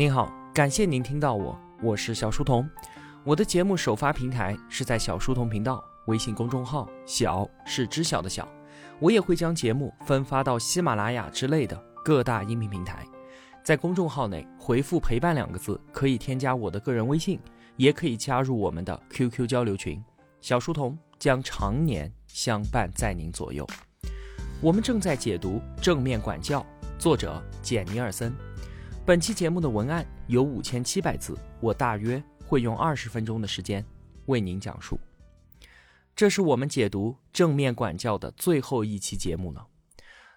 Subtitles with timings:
[0.00, 2.66] 您好，感谢您听到我，我是小书童。
[3.22, 8.48] 我的节目首发平台是在小书童频道微信公众号，小是知晓的小。
[8.98, 13.06] 我也会将节目分发到喜马拉雅之类的各大音频平台。
[13.62, 17.38] 在公众号内回复“陪伴”两个字，可以添加我的个人微信，
[17.76, 20.02] 也可以加入我们的 QQ 交流群。
[20.40, 23.66] 小书童将常年相伴在您左右。
[24.62, 26.60] 我们正在解读《正面管教》，
[26.98, 28.34] 作者简尼尔森。
[29.06, 33.84] 本期节目的文案有五千七百字，我大约会用二十分钟的时间
[34.26, 35.00] 为您讲述。
[36.14, 39.66] 这是我们解读《正面管教》的最后一期节目了。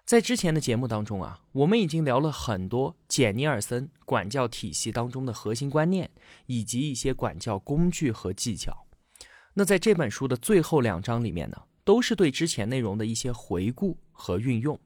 [0.06, 6.10] 在之前的节目当中啊，我们已经聊了很多简尼尔森管教体系当中的核心观念，
[6.46, 8.86] 以及一些管教工具和技巧。
[9.52, 14.80] 那在这本书的最后两章里面呢，都是对之前内容的一些回顾和运用。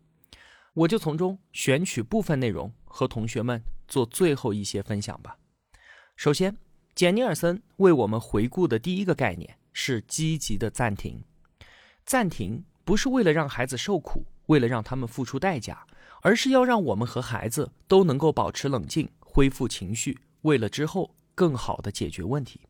[0.74, 3.62] 我就从中选取部分内容和同学们。
[3.88, 5.38] 做最后一些分享吧。
[6.14, 6.54] 首先，
[6.94, 11.24] 简尼尔森为我们回顾的第一个概念是积极的暂停。
[12.04, 15.86] 暂停不是为了让孩子受苦，为了让他们付出代价，
[16.20, 22.60] 而是要让我们和孩子都能够保持冷静，恢复情绪，为了之后更好的解决问题。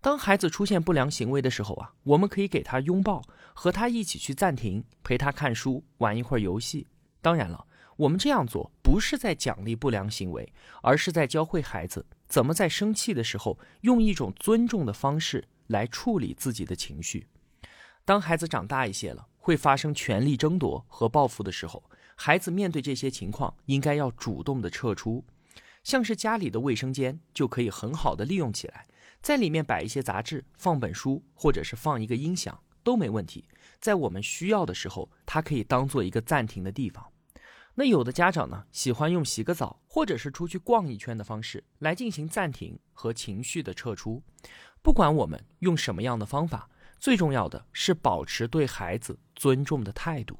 [0.00, 3.22] 当孩子出现不良行为的时候啊，我们可以给他拥抱，
[3.54, 6.88] 和他一起去暂停，陪他看书，玩一会儿游戏。
[7.20, 7.64] 当然了。
[7.96, 17.26] 我们这样做不是在奖励不良行为，而是在教会孩子怎么在生气的时候用一种尊重的方式来处理自己的情绪。
[18.04, 21.84] 当孩子长大一些了，会发生权力争夺和报复的时候，
[22.16, 25.24] 孩子面对这些情况应该要主动的撤出。
[25.84, 28.86] 像是家里的卫生间就可以很好的利用起来，
[29.20, 33.44] 在里面摆一些杂志，放本书，或者是放一个音响都没问题。
[33.80, 37.11] 在我们需要的时候，它可以当做一个暂停的地方。
[37.74, 44.22] 那有的家长呢，喜欢用洗个澡或者是出去逛一圈的方式来进行暂停和情绪的撤出。
[44.82, 50.38] 不管我们用什么样的方法，最重要的是保持对孩子尊重的态度。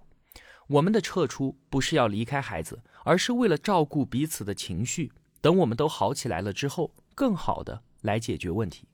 [0.68, 5.10] 我们的撤出不是要离开孩子，而是为了照顾彼此的情绪。
[5.40, 8.86] 等我们都好起来了之后，更好的来解决问题。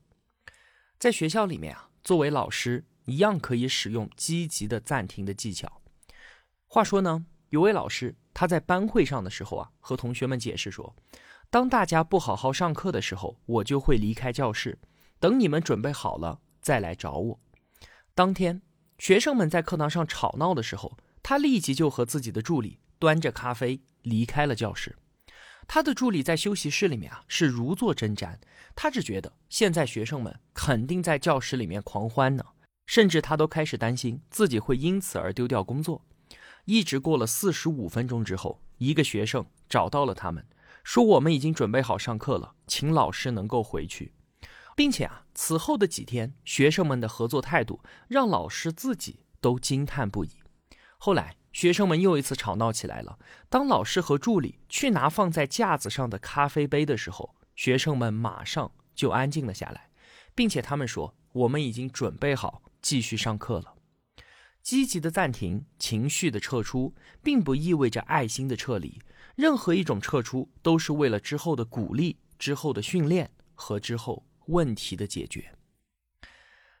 [0.97, 5.81] 在学校里面啊，作为老师一样可以使用积极的暂停的技巧。
[6.67, 8.15] 话说呢，有位老师。
[8.39, 10.95] 他在班会上的时候啊，和同学们解释说，
[11.49, 14.79] 当大家不好好上课的时候，我就会离开教室，
[15.19, 17.39] 等你们准备好了再来找我。
[18.15, 18.61] 当天，
[18.97, 24.95] 学生们在课堂上吵闹的时候，他立即就和自己的助理端着咖啡离开了教室。
[25.67, 28.37] 他的助理在休息室里面啊，是如坐针毡。
[28.73, 32.45] 他只觉得现在学生们肯定在教室里面狂欢呢，
[32.85, 36.05] 甚至他都开始担心自己会因此而丢掉工作。
[36.69, 40.45] 一直过了四十五分钟之后，一个学生找到了他们，
[40.83, 44.13] 说：“我们已经准备好上课了，请老师能够回去。”
[44.77, 50.29] 并且啊，此后的几天，学生们的合作态度让老师自己都惊叹不已。
[50.99, 53.17] 后来，学生们又一次吵闹起来了。
[53.49, 59.89] 当老师和助理去拿放在架子上的咖啡杯的时候，学生们马上就安静了下来，
[60.35, 63.73] 并且他们说：“我们已经准备好继续上课了。”
[64.61, 66.93] 积极的暂停，情绪的撤出，
[67.23, 68.99] 并不意味着爱心的撤离。
[69.35, 75.51] 任何一种撤出，都是为了之后的鼓励、之后的训练和之后问题的解决。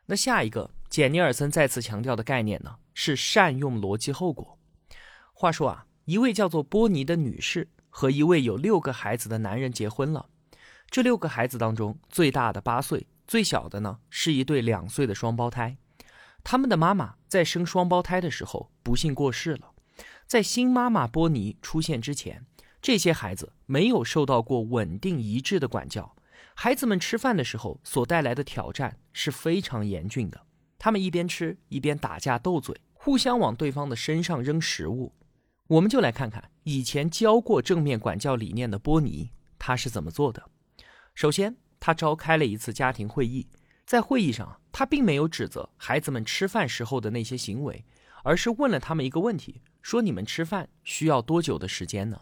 [0.05, 4.59] 那下一个，简尼尔森再次强调的概念呢，是善用逻辑后果。
[5.33, 10.27] 话说啊，一位叫做波尼的女士和一位有六个孩子的男人结婚了。
[10.89, 15.77] 这六个孩子当中，最大的八岁，最小的呢是一对两岁的双胞胎。
[16.43, 19.71] 他们的妈妈在生双胞胎的时候不幸过世了。
[20.25, 22.45] 在新妈妈波尼出现之前，
[22.81, 26.15] 这些孩子没有受到过稳定一致的管教。
[26.55, 30.41] 孩子们吃饭的时候所带来的挑战是非常严峻的。
[30.77, 35.13] 他们一边吃一边打架斗嘴，互相往对方的身上扔食物。
[35.67, 40.49] 我们就来看看以前教过正面管教理念的波尼，他是怎么做的。
[41.13, 43.47] 首先，他召开了一次家庭会议。
[43.85, 47.83] 在会议上，他并没有指责孩子们吃饭时候的那些行为，
[48.23, 52.21] 而是问了他们一个问题：说你们吃饭需要多久的时间呢？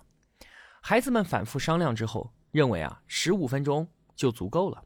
[0.81, 4.83] 孩子们反复商量之后，认为啊，十五分钟就足够了。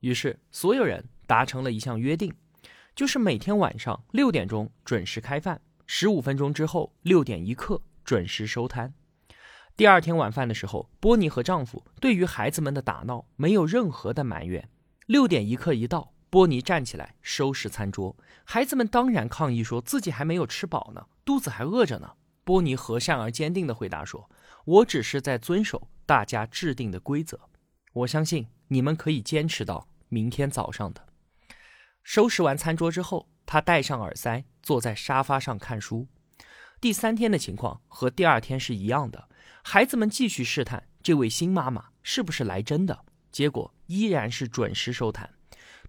[0.00, 2.32] 于是，所有人达成了一项约定，
[2.94, 8.94] 就是每天晚上六点钟准时开饭，十五分钟之后六点一刻准时收摊。
[9.76, 14.68] 第二天晚饭的时候，波尼和丈夫对于孩子们的打闹没有任何的埋怨。
[15.06, 18.16] 六点一刻一到，波尼站起来收拾餐桌。
[18.44, 22.12] 孩子们当然抗议，说自己还没有吃饱呢，肚子还饿着呢。
[22.44, 24.30] 波尼和善而坚定地回答说
[24.64, 27.38] ：“我只是在遵守大家制定的规则。
[27.92, 31.06] 我相信你们可以坚持到明天早上的。
[32.02, 36.06] 收拾完餐桌之后，他戴上耳塞，坐在沙发上看书。
[36.80, 39.28] 第三天的情况和第二天是一样的，
[39.62, 45.28] 孩子们继续试探这位新妈妈是不是来真的，结果依然是准时收摊。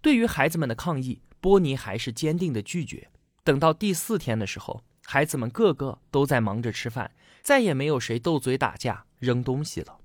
[0.02, 3.10] 对于孩子们的抗议，波尼还是坚定的拒绝。
[3.44, 7.12] 等到第四天的时候，孩子们个个都在忙着吃饭，
[7.42, 9.98] 再也没有谁斗嘴打架扔东西了。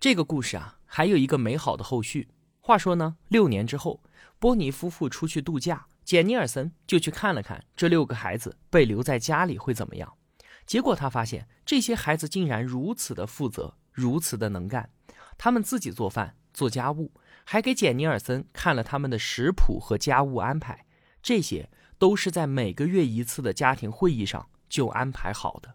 [0.00, 2.28] 这个故事啊，还有一个美好的后续。
[2.60, 4.02] 话说呢，六年之后，
[4.38, 10.14] 波尼夫妇出去度假，简尼尔森就去看了看这六个孩子被留在家里会怎么样。
[10.64, 14.90] 结果他发现这些孩子竟然如此的负责，如此的能干，
[15.36, 17.10] 他们自己做饭做家务。
[17.44, 20.86] 还给简尼尔森看了他们的食谱和家务安排，
[21.22, 21.68] 这些
[21.98, 25.74] 都是在每个月一次的家庭会议上就安排好的。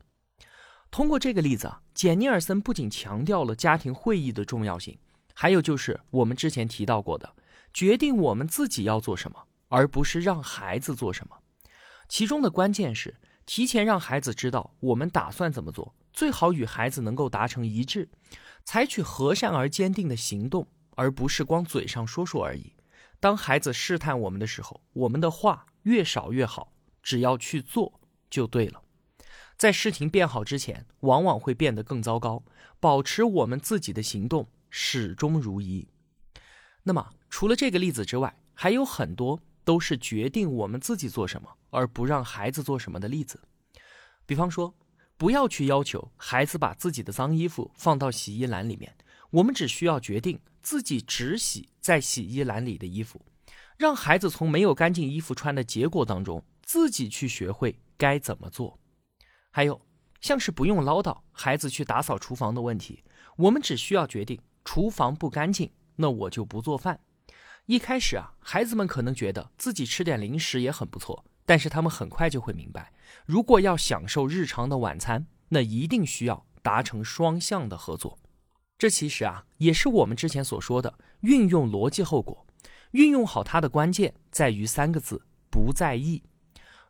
[0.89, 4.97] 通过这个例子啊，简尼尔森不仅强调了家庭会议的重要性，
[5.33, 7.35] 还有就是我们之前提到过的，
[7.73, 11.37] 决定我们自己要做什么，而不是让孩子做什么。
[12.07, 13.15] 其中的关键是
[13.45, 18.09] 提前让孩子知道我们打算怎么做，最好与孩子能够达成一致，
[18.63, 20.67] 采取和善而坚定的行动。
[20.97, 22.73] 而不是光嘴上说说而已。
[23.19, 28.81] 当孩子试探我们的时候，我们的话越少越好，只要去做就对了。
[29.57, 32.43] 在事情变好之前，往往会变得更糟糕。
[32.79, 35.87] 保持我们自己的行动始终如一。
[36.83, 43.41] 那么，除了这个例子之外，还有很多都是决定我们自己做什么，而不让孩子做什么的例子。
[44.25, 44.75] 比方说，
[45.17, 48.95] 不要去要求孩子把自己的脏衣服放到洗衣篮里面。
[49.29, 53.25] 我们只需要决定自己只洗在洗衣篮里的衣服，
[53.77, 58.79] 让孩子从没有干净衣服穿的结果当中自己去学会该怎么做。
[59.51, 59.81] 还有
[60.21, 63.03] 像是不用唠叨孩子去打扫厨房的问题，
[63.37, 66.99] 我们只需要决定厨房不干净，那我就不做饭。
[67.65, 72.93] 一开始啊，孩子们可能觉得自己吃点零食也很不错，但是他们很快就会明白，
[73.25, 78.17] 如果要享受日常的晚餐，那一定需要达成双向的合作。
[78.77, 82.45] 这其实啊，也是我们之前所说的运用逻辑后果。
[82.91, 86.23] 运用好它的关键在于三个字：不在意。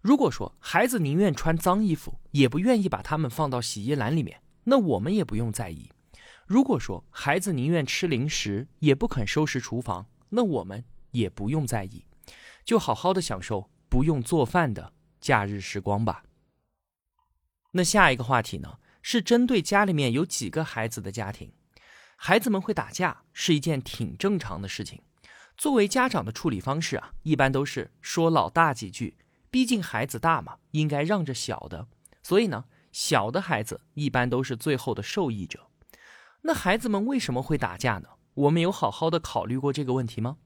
[0.02, 5.90] 如果说孩子宁愿穿脏衣服，也不愿意把它们放到洗衣篮里面，那我们也不用在意。
[6.46, 12.06] 如果说孩子宁愿吃零食，也不肯收拾厨房，那我们也不用在意，
[12.64, 16.24] 就好好的享受不用做饭的假日时光吧。
[17.72, 21.52] 那下一个话题呢，是针对家里面有几个孩子的家庭。
[22.20, 25.02] 孩子们会打架是一件挺正常的事情。
[25.56, 29.16] 作为家长的处理方式啊，一般都是说老大几句。
[29.50, 31.88] 毕竟孩子大嘛，应该让着小的。
[32.22, 35.68] 所以呢，小的孩子一般都是最后的受益者。
[36.42, 38.10] 那孩子们为什么会打架呢？
[38.34, 40.38] 我们有好好的考虑过这个问题吗？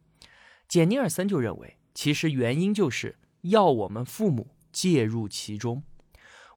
[0.67, 5.83] 简尼尔森就认为，其实原因就是要我们父母介入其中。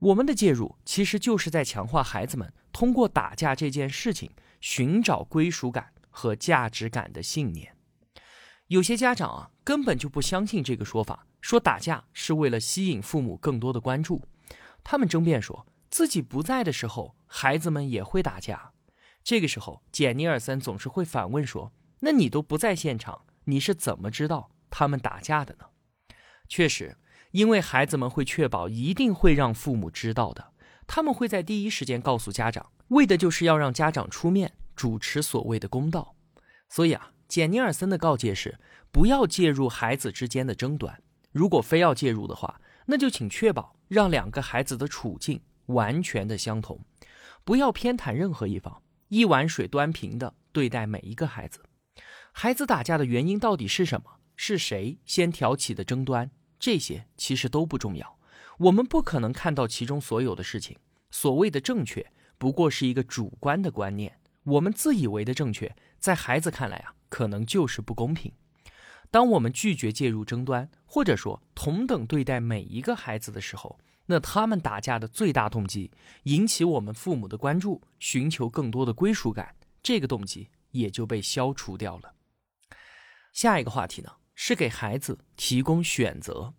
[0.01, 4.31] 我们的介入其实就是在强化孩子们通过打架这件事情。
[4.67, 7.77] 寻找归属感和价值感的信念，
[8.69, 14.23] 有些家长啊根本就不相信这个说法，说打架是为了吸引父母更多的关注。
[14.83, 18.73] 他们争辩说自己不在的时候，孩子们也会打架。
[19.23, 25.67] 这个时候，简尼尔森总是会反问说：“那你都不在现场，你是怎么知道他们打架的呢？”
[26.49, 26.97] 确实，
[27.33, 30.53] 因为孩子们会确保一定会让父母知道的，
[30.87, 32.71] 他们会在第一时间告诉家长。
[32.89, 36.15] 为的就是要让家长出面主持所谓的公道，
[36.69, 38.59] 所以啊，简尼尔森的告诫是
[38.91, 41.03] 不要介入孩子之间的争端。
[41.33, 46.81] 如果非要介入的话，那就请确保让两个孩子的处境完全的相同，
[47.45, 51.61] 不要偏袒任何一方，一碗水端平的对待每一个孩子。
[52.33, 54.19] 孩子打架的原因到底是什么？
[54.37, 56.31] 是谁先挑起的争端？
[56.59, 58.19] 这些其实都不重要，
[58.59, 60.77] 我们不可能看到其中所有的事情。
[61.11, 62.11] 所谓的正确。
[62.37, 68.33] 不过是一个主观的观念，我们自以为的正确，在孩子看来啊，可能就是不公平。
[69.11, 75.91] 当我们拒绝介入争端，或者说同等对待每一个孩子的时候，那他们打架的最大动机，
[76.25, 82.15] 引起我们父母的关注，寻求更多的归属感，这个动机也就被消除掉了。
[83.33, 86.55] 下一个话题呢，是给孩子提供选择。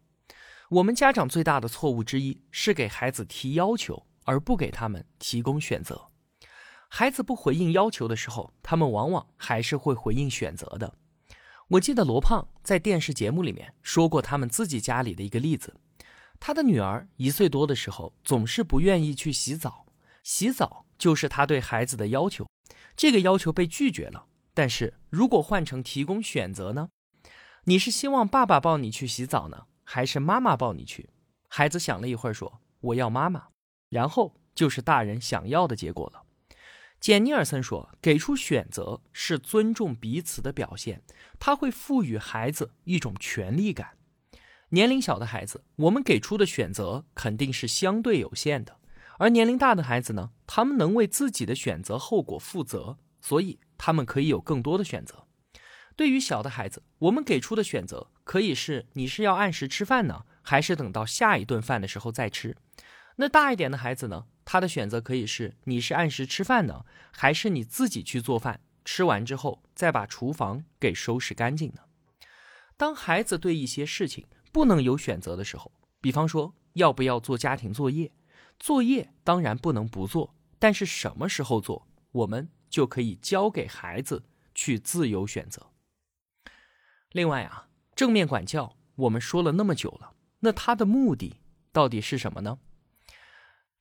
[0.70, 4.08] 我们家长最大的错误之一，是给孩子提要求。
[4.28, 6.08] 而不给他们提供选择，
[6.90, 10.96] 孩子不回应要求的时候，他们往往还是会回应选择的。
[11.70, 15.76] 我记得罗胖在电视节目里面说过他们自己家里的一个例子：
[16.40, 19.86] 他的女儿一岁多的时候，总是不愿意去洗澡，
[20.24, 22.48] 洗澡就是他对孩子的要求，
[22.96, 24.28] 这个要求被拒绝了。
[24.54, 26.90] 但是如果换成提供选择呢？
[27.66, 31.10] 你是希望爸爸抱你去洗澡呢，还是妈妈抱你去？
[31.50, 33.48] 孩子想了一会儿，说：“我要妈妈。”
[33.90, 36.25] 然后就是大人想要的结果了。
[37.06, 41.04] 简尼尔森说：“给出选择是尊重彼此的表现，
[41.38, 44.00] 他会赋予孩子一种权利感。
[44.70, 48.80] 年龄小的孩子，我们给出的选择肯定是相对有限的；
[49.20, 55.28] 而年龄大的孩子呢，他们能为自己的选择后果负责，所以他们可以有更多的选择。
[55.96, 62.58] 对于小的孩子，我们给出的选择可以是：你是要按时吃饭呢，还是等到下一顿饭的时候再吃？
[63.18, 71.82] 那大一点的孩子呢？”他的选择可以是：你是按时吃饭呢，还是你自己去做饭，吃完之后再把厨房给收拾干净呢？
[72.78, 78.12] 当孩子对一些事情不能有选择的时候，比方说要不要做家庭作业，
[78.60, 84.24] 作业当然不能不做，但是什么时候做，我们就可以交给孩子
[84.54, 85.72] 去自由选择。
[87.12, 91.40] 另外啊，正面管教我们说了那么久了，那它的目的
[91.72, 92.60] 到底是什么呢？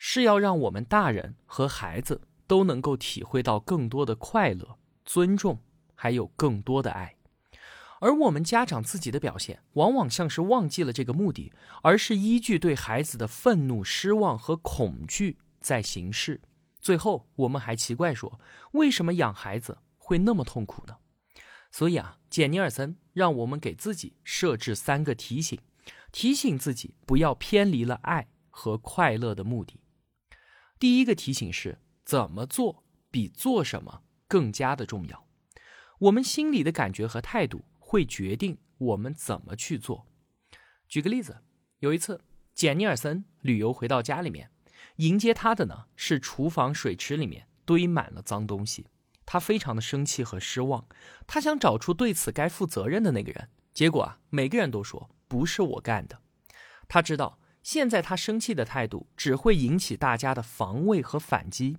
[0.07, 5.59] 是要让我们大人和孩子都能够体会到更多的快乐、尊重，
[5.95, 7.17] 还有更多的爱。
[8.01, 16.43] 而我们家长自己的表现，往往像是忘记了这个目的，而是依据对孩子的愤怒、失望和恐惧在行事。
[16.83, 18.39] 最后，我们还奇怪说，
[18.73, 20.99] 为什么养孩子会那么痛苦呢？
[21.73, 25.59] 所以啊，简尼尔森让我们给自己设置三个提醒，
[26.13, 29.81] 提醒自己不要偏离了爱和快乐的目的。
[30.79, 35.27] 第一个提醒是：怎么做比做什么更加的重要。
[36.01, 40.07] 我们心里的感觉和态度会决定我们怎么去做。
[40.89, 41.43] 举个例子，
[41.79, 42.21] 有一次，
[42.53, 44.51] 简尼尔森旅游回到家里面，
[44.97, 48.89] 迎接他的呢是厨房水池里面堆满了脏东西，
[49.25, 50.87] 他非常的生气和失望。
[51.27, 56.21] 他想找出对此该负责任的那个人，结果啊，每个人都说不是我干的。
[56.89, 57.39] 他知道。
[57.65, 61.79] 现在他生气的态度只会引起大家的防卫和反击。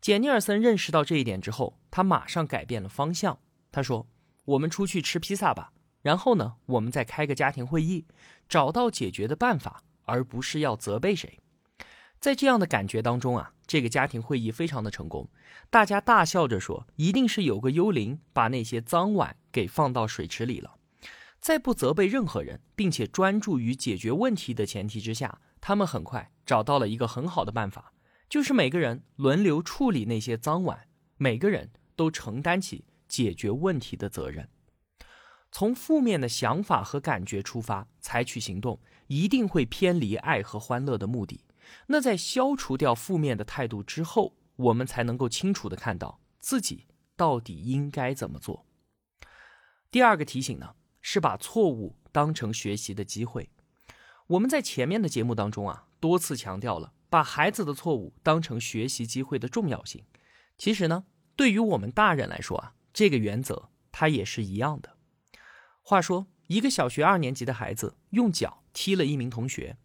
[0.00, 3.38] 简尼尔森认识到这一点之后，他马上改变了方向。
[3.70, 4.08] 他说
[4.46, 8.06] ：“我们出去吃披萨吧，然后呢，我们再开个家庭会议，
[8.48, 11.38] 找到解决的办法，而不是要责备谁。”
[12.18, 15.28] 在这样的感觉当中啊，这个家庭会议非常的成功。
[15.68, 20.76] 大家大笑着说：“一定是有个幽灵把那些脏碗给放到水池里了。”
[21.40, 27.92] 在不责备任何人，并且专注于解决问题的前提之下，他们很快找到了一个很好的办法，
[28.28, 34.48] 就是每个人轮流处理那些脏碗，每个人都承担起解决问题的责任。
[35.50, 38.78] 从负面的想法和感觉出发采取行动，
[39.08, 41.40] 一定会偏离爱和欢乐的目的。
[41.86, 48.66] 那在消除掉负面的态度之后，我们才能够清楚的看到自己到底应该怎么做。
[49.90, 50.74] 第二个提醒呢？
[51.02, 53.50] 是把错误当成学习的机会。
[54.26, 60.04] 我们在前面的节目当中啊，多次强调了把孩子的错误当成学习机会的重要性。
[60.56, 61.04] 其实呢，
[61.34, 64.96] 对于我们大人来说啊，这个原则它也是一样的。
[65.82, 69.76] 话说，一个小学二年级的孩子用脚踢了一名同学，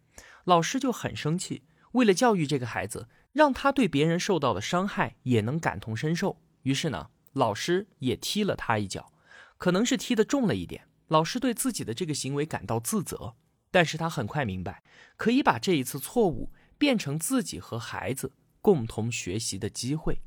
[0.44, 1.64] 老师就很生气。
[1.92, 9.10] 为了教育这个孩子，让他对别人受到的伤害也能感同身受，于是呢，老师也踢了他一脚，
[9.56, 10.86] 可能是踢得重了一点。
[11.08, 13.34] 老师对自己的这个行为感到自责，
[13.70, 14.82] 但是他很快明白，
[15.16, 20.20] 可以把这一次错误变成自己和孩子共同学习的机会。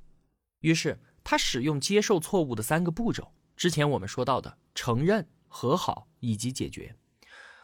[0.61, 6.95] 于是他使用接受错误的三个步骤，之前我们说到的承认、和好以及解决。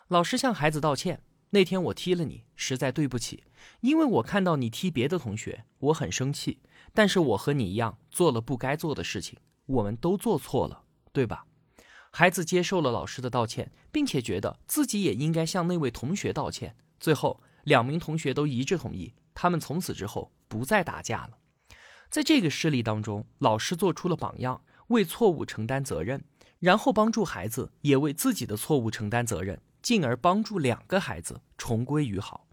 [0.10, 3.44] 老师向孩子道歉：“那天我踢了你，实在对不起，
[3.80, 6.60] 因为我看到你踢别的同学，我很生气。
[6.94, 11.46] 但是我和你一样做了不该做的事情，我们都做错了，对吧？”
[12.18, 16.74] 孩子接受了老师的道歉，并且觉得自己也应该向那位同学道歉。
[16.98, 21.32] 最后，两名同学都一致同意，他们从此之后不再打架了。
[22.10, 26.24] 在这个事例当中，老师做出了榜样，为错误承担责任，
[26.60, 32.48] 然后帮助孩子也为自己的错误承担责任，进而帮助两个孩子重归于好。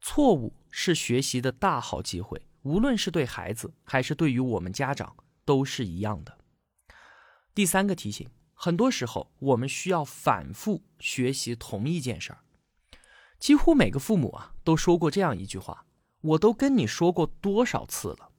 [0.00, 6.38] 错误是学习的大好机会，无论是对孩子还是对于我们家长都是一样的。
[7.56, 8.30] 第三个提醒。
[8.54, 12.38] 很多时候，我们需要反复学习同一件事儿。
[13.38, 15.84] 几乎每个父母啊，都说过这样一句话
[16.22, 18.30] ：“我都跟你说过多少次了。”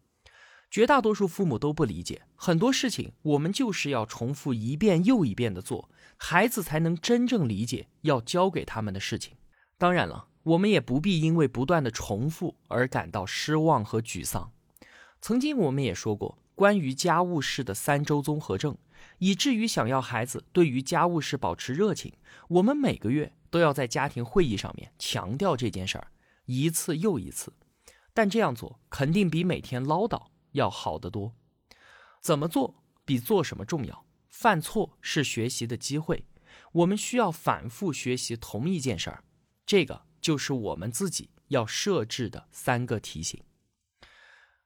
[0.71, 9.37] 绝大多数父母都不理解，很多事情我们就是要重复一遍又一遍的做，孩子才能真正理解要教给他们的事情。
[9.77, 14.51] 当然了，我们也不必因为不断的重复而感到失望和沮丧。
[15.21, 18.77] 曾经我们也说过关于家务事的三周综合症，
[19.19, 22.13] 以至于想要孩子对于家务事保持热情，
[22.49, 26.07] 我们每个月都要在家庭会议上面强调这件事儿，
[26.45, 27.53] 一次又一次。
[28.13, 31.33] 但这样做肯定比每天唠叨要好得多。
[32.21, 34.05] 怎么做比做什么重要？
[34.29, 36.25] 犯错是学习的机会，
[36.71, 39.23] 我们需要反复学习同一件事儿，
[39.65, 40.05] 这个。
[40.21, 43.43] 就是我们自己要设置的三个提醒。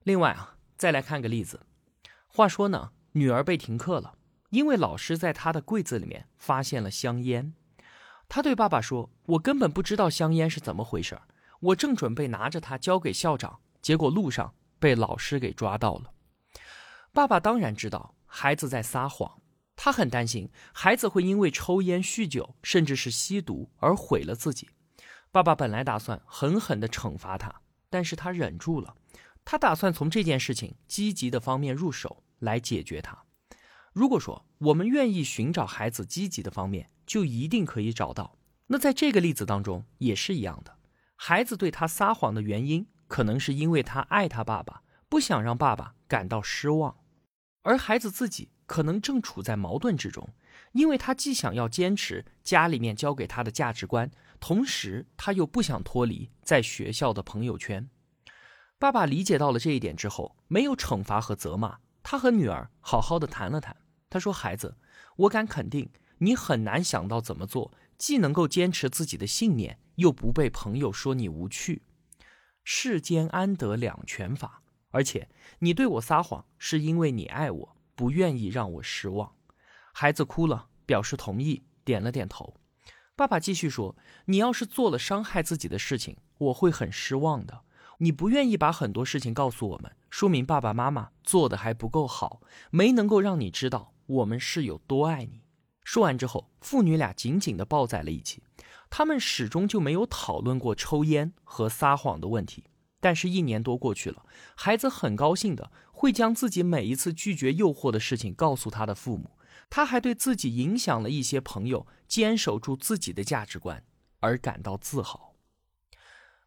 [0.04, 1.66] 另外啊，再来看个例子。
[2.30, 4.18] 话说呢，女儿被停课了，
[4.50, 7.54] 因为老师在他的柜子里面发现了香烟。
[8.28, 11.20] 他对爸爸说：“我根本不知道香烟是怎么回事，
[11.60, 16.12] 我正准备拿着它交给校长，结果路上被老师给抓到了。”
[17.12, 19.42] 爸爸当然知道孩子在撒谎，
[19.76, 24.70] 他很担心孩子会因为抽烟、酗酒，甚至是吸毒而毁了自己。
[25.32, 28.96] 爸爸本来打算狠狠地惩罚他，但是他忍住了。
[29.44, 33.24] 他打算从这件事情积极的方面入手来解决它。
[34.00, 38.38] 如果说我们愿意寻找孩子积极的方面，就一定可以找到。
[38.68, 40.78] 那在这个例子当中也是一样的。
[41.18, 46.96] 孩子对他撒谎的原因，可能是因为他爱他爸爸，不想让爸爸感到失望，
[47.64, 50.30] 而孩子自己可能正处在矛盾之中。
[50.72, 57.90] 因为他既想要坚持家里面教给他的价值观，同时他又不想脱离在学校的朋友圈。
[58.78, 63.76] 爸爸理解到了这一点之后，没有惩罚和责骂，他和女儿好好的谈了谈。
[64.10, 64.76] 他说：“孩子，
[65.18, 71.84] 我敢肯定，你很难想到怎么做，既能够坚持自己的信念，又不被朋友说你无趣。
[72.64, 74.62] 世间安得两全法？
[74.92, 79.34] 而且你对我撒谎，是因为你爱我，不愿意让我失望。”
[79.94, 82.56] 孩子哭了，表示同意，点了点头。
[83.16, 87.62] 爸爸继续说：“你要是做了伤害自己的事情，我会很失望的。
[87.98, 95.42] 你不愿意把很多事情告诉我们，说明爸爸妈妈做的还不够好，没能够让你知道我们是有多爱你。”
[95.86, 98.44] 说完之后，父女俩紧紧地抱在了一起。
[98.90, 102.66] 他们始终就没有讨论过抽烟和撒谎的问题。
[103.00, 109.32] 但是，一年多过去了，孩子很高兴的会将自己每一次拒绝诱惑的事情告诉他的父母。
[109.70, 113.84] 他还对自己影响了一些朋友，坚守住自己的价值观
[114.20, 115.34] 而感到自豪。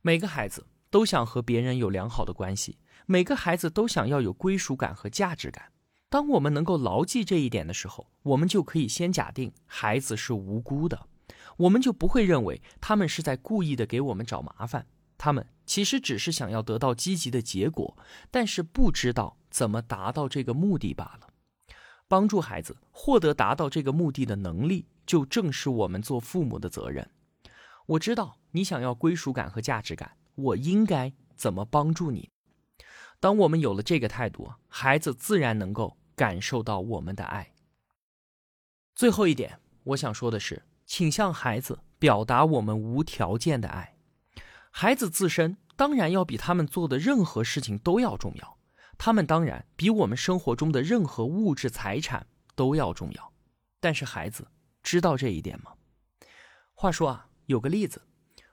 [0.02, 5.71] 每个孩子都想和别人有良好的关系，每个孩子都想要有归属感和价值感。
[6.12, 11.06] 当我们能够牢记这一点的时候，我们就可以先假定孩子是无辜的，
[11.56, 14.86] 我们就不会认为他们是在故意的给我们找麻烦。
[15.16, 17.96] 他们其实只是想要得到积极的结果，
[18.30, 21.28] 但是不知道怎么达到这个目的罢了。
[22.06, 27.08] 帮助孩子获得达到这个目的的能力，就正是我们做父母的责任。
[27.86, 32.28] 我知道你想要归属感和价值感，我应该怎么帮助你？
[33.18, 37.52] 当我们有了这个态度，孩子自然能够感受到我们的爱。
[38.94, 43.96] 最后一点，我想说的是，请向孩子表达我们无条件的爱。
[44.70, 48.58] 孩子自身当然要比他们做的任何事情都要重要。
[48.98, 53.32] 他们当然比我们生活中的任何物质财产都要重要，
[53.80, 54.46] 但是孩子
[54.82, 55.72] 知道这一点吗？
[56.74, 58.02] 话说啊，有个例子，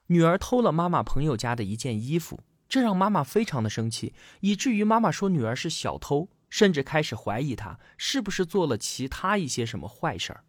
[0.07, 10.43] 女儿偷了妈妈朋友家的一件衣服，这让妈妈非常的生气，以至于妈妈说女儿是小偷，甚至开始怀疑她是不是做了其他一些什么坏事儿。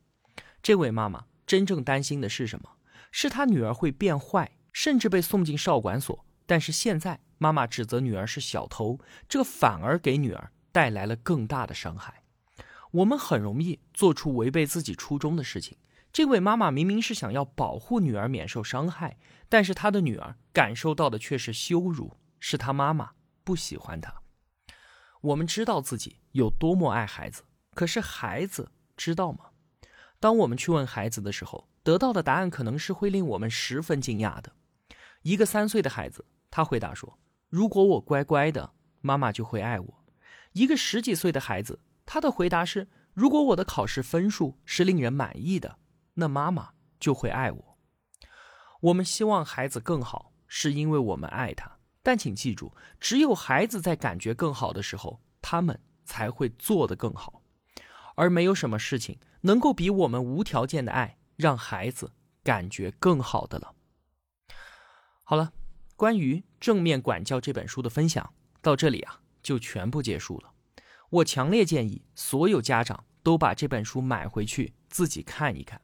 [0.63, 2.71] 这位妈妈真正担心的是什么？
[3.11, 6.25] 是她女儿会变坏，甚至被送进少管所。
[6.47, 7.21] 但是现在。
[7.43, 12.23] 妈妈指责女儿是小偷，这反而给女儿带来了更大的伤害。
[12.91, 15.79] 我们很容易做出违背自己初衷的事情。
[16.13, 19.17] 这位妈妈明明是想要保护女儿免受伤害，
[19.49, 24.20] 但是她的女儿感受到的却是羞辱，是她妈妈不喜欢她。
[25.21, 27.43] 我们知道自己有多么爱孩子，
[27.75, 29.51] 可是孩子知道吗？
[30.19, 34.53] 当我们去问孩子的时候，得到的答案可能是会令我们十分惊讶的。
[35.23, 37.19] 一个三岁的孩子，他回答说。
[37.51, 40.05] 如果我乖乖的，妈妈就会爱我。
[40.53, 45.79] 一个十几岁的孩子，他的回答是：如果我的考试分数是令人满意的，
[46.15, 47.79] 那妈妈就会爱我。
[48.81, 51.80] 我们希望孩子更好，是因为我们爱他。
[52.03, 57.43] 但请记住，只有孩子在感觉更好的时候，他们才会做得更好。
[58.17, 63.75] 而没有什么事情能够比我们无条件的爱让孩子感觉更好的了。
[65.25, 65.53] 好了。
[65.97, 68.33] 关于《正面管教》这本书的分享
[68.63, 70.51] 到这里啊，就全部结束了。
[71.11, 75.79] 我强烈建议所有家长都把这本书买回去自己看一看，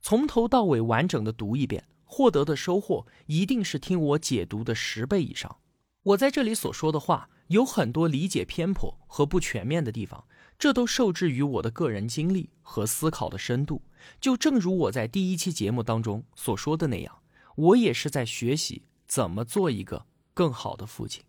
[0.00, 5.58] 从头到尾完整的读一遍，获得的收获一定是听我解读的十倍以上。
[6.02, 10.26] 我在这里所说的话有很多理解偏颇和不全面的地方，
[10.58, 13.82] 这都受制于我的个人经历和思考的深度。
[14.20, 17.22] 就正如我在第一期节目当中所说的那样，
[17.54, 21.22] 我也是在学习怎么做一个更好的父亲。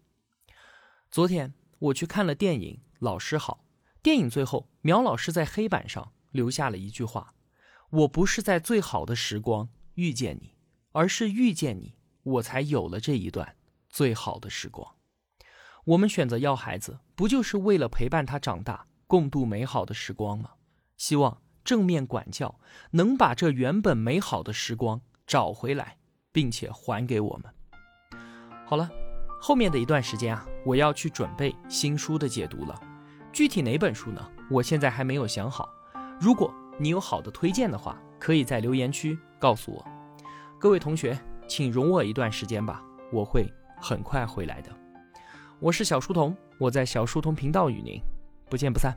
[1.12, 3.66] 昨天我去看了电影《老师好》，
[4.02, 7.34] 电影最后苗老师在黑板上留下了一句话
[7.92, 10.56] ：“我不是在最好的时光遇见你，
[10.92, 13.56] 而是遇见你，我才有了这一段。”
[13.90, 14.96] 最好的时光，
[15.84, 20.52] 我们选择要孩子，不就是为了陪伴他长大，共度美好的时光吗？
[20.96, 22.58] 希望正面管教
[22.92, 25.98] 能把这原本美好的时光找回来，
[26.32, 27.54] 并且还给我们。
[28.66, 28.90] 好了，
[29.42, 32.80] 后面的一段时间啊，我要去准备新书的解读了。
[33.34, 34.26] 具体哪本书呢？
[34.50, 35.68] 我现在还没有想好。
[36.18, 39.86] 如果你有好的推荐的话，可以在留言区告诉我。
[40.62, 43.52] 各位同学，请容我一段时间吧，我会。
[43.78, 44.70] 很快回来的，
[45.60, 48.00] 我是小书童，我在小书童频道与您
[48.48, 48.96] 不见不散。